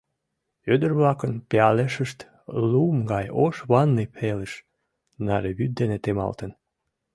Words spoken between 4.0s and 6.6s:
пелыж наре вӱд дене темалтын.